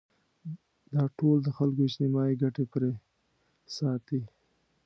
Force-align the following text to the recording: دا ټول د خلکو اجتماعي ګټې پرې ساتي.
دا 0.93 1.03
ټول 1.17 1.37
د 1.43 1.49
خلکو 1.57 1.79
اجتماعي 1.87 2.35
ګټې 2.41 2.65
پرې 2.73 2.91
ساتي. 3.75 4.21